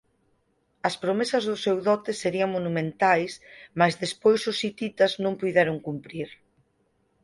[0.87, 3.31] As promesas do seu dote serían monumentais
[3.79, 6.29] mais despois os hititas non puideron cumprir.